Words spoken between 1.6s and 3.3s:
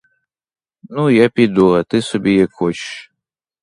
а ти собі як хочеш.